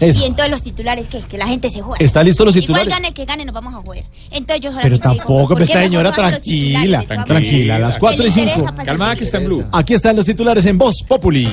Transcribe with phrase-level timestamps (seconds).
[0.00, 0.20] Eso.
[0.20, 1.20] Y entonces los titulares, ¿qué?
[1.20, 2.02] Que la gente se juega.
[2.04, 2.86] ¿Está listo los titulares?
[2.88, 4.04] Igual gane que gane, nos vamos a joder.
[4.30, 7.98] Entonces yo Pero digo, tampoco, ¿por pues, esta señora, tranquila, tranquila, a las maneras?
[7.98, 8.74] cuatro y Le interesa cinco.
[8.74, 9.18] para Calmada salir.
[9.18, 9.64] que está en Blue.
[9.72, 11.48] Aquí están los titulares en Voz Populi.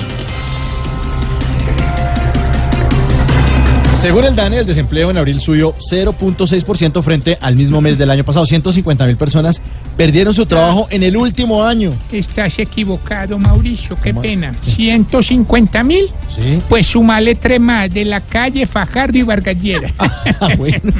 [4.00, 8.24] Según el DANE, el desempleo en abril subió 0.6% frente al mismo mes del año
[8.24, 8.46] pasado.
[8.46, 9.60] 150 mil personas
[9.96, 11.92] perdieron su trabajo en el último año.
[12.12, 14.52] Estás equivocado, Mauricio, qué pena.
[14.64, 16.04] ¿150 mil?
[16.28, 16.62] Sí.
[16.68, 19.92] Pues sumale tres más de la calle Fajardo y Vargallera.
[20.40, 20.92] Ah, bueno.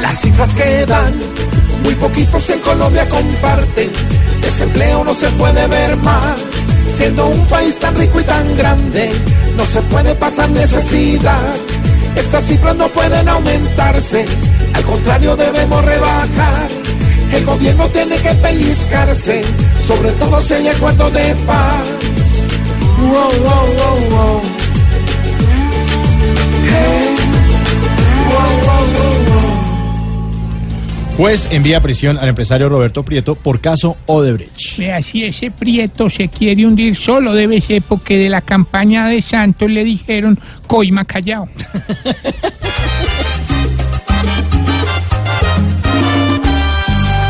[0.00, 1.14] Las cifras que dan,
[1.82, 3.90] muy poquitos en Colombia comparten.
[4.42, 6.36] Desempleo no se puede ver más.
[7.00, 9.10] Siendo un país tan rico y tan grande,
[9.56, 11.56] no se puede pasar necesidad.
[12.14, 14.26] Estas cifras no pueden aumentarse,
[14.74, 16.68] al contrario debemos rebajar.
[17.32, 19.42] El gobierno tiene que pellizcarse,
[19.82, 21.84] sobre todo si hay acuerdo de paz.
[31.20, 34.78] Juez envía a prisión al empresario Roberto Prieto por caso Odebrecht.
[34.78, 39.20] Vea, si ese prieto se quiere hundir solo, debe ser porque de la campaña de
[39.20, 41.46] Santos le dijeron coima callao.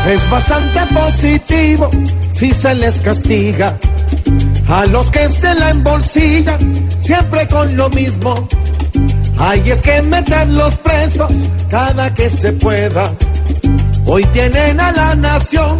[0.07, 1.89] Es bastante positivo
[2.31, 3.77] si se les castiga
[4.69, 8.47] a los que se la embolsillan siempre con lo mismo.
[9.37, 11.33] Hay es que meterlos presos
[11.69, 13.11] cada que se pueda.
[14.13, 15.79] Hoy tienen a la nación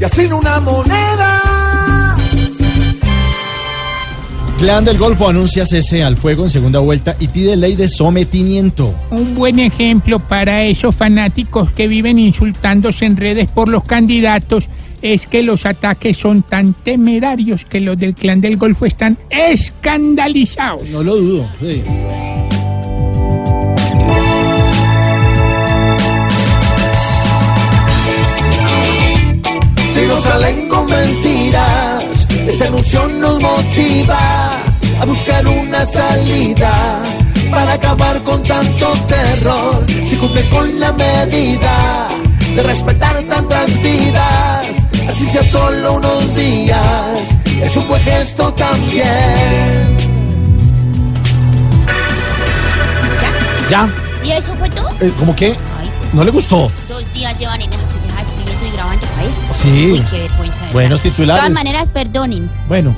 [0.00, 2.16] y así una moneda.
[4.60, 8.94] Clan del Golfo anuncia cese al fuego en segunda vuelta y pide ley de sometimiento.
[9.10, 14.68] Un buen ejemplo para esos fanáticos que viven insultándose en redes por los candidatos
[15.02, 20.88] es que los ataques son tan temerarios que los del clan del Golfo están escandalizados.
[20.90, 21.48] No lo dudo.
[21.58, 21.82] sí.
[30.46, 32.04] Salen con mentiras,
[32.46, 34.18] esta ilusión nos motiva
[35.00, 36.72] a buscar una salida
[37.50, 39.84] para acabar con tanto terror.
[40.08, 42.08] Si cumple con la medida
[42.54, 44.66] de respetar tantas vidas,
[45.08, 47.28] así sea solo unos días,
[47.62, 49.96] es un buen gesto también.
[53.68, 53.88] Ya,
[54.22, 54.88] ¿Y eso fue todo?
[55.00, 55.48] eh, ¿cómo que?
[55.48, 56.70] Ay, ¿No le gustó?
[56.88, 57.70] dos días llevan en
[59.52, 59.92] Sí.
[59.92, 60.66] Uy, qué vergüenza.
[60.66, 61.42] de Buenos titulares.
[61.44, 62.50] De todas maneras, perdonen.
[62.68, 62.94] Bueno,